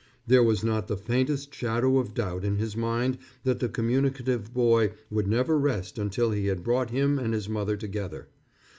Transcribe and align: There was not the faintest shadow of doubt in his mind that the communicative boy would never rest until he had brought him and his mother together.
There 0.25 0.41
was 0.43 0.63
not 0.63 0.87
the 0.87 0.97
faintest 0.97 1.53
shadow 1.53 1.99
of 1.99 2.15
doubt 2.15 2.43
in 2.43 2.55
his 2.55 2.75
mind 2.75 3.19
that 3.43 3.59
the 3.59 3.69
communicative 3.69 4.51
boy 4.51 4.93
would 5.11 5.27
never 5.27 5.59
rest 5.59 5.99
until 5.99 6.31
he 6.31 6.47
had 6.47 6.63
brought 6.63 6.89
him 6.89 7.19
and 7.19 7.35
his 7.35 7.47
mother 7.47 7.77
together. 7.77 8.27